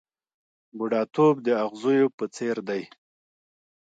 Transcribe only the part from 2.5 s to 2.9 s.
دی.